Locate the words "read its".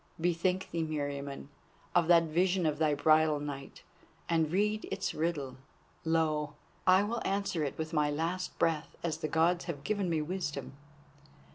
4.51-5.13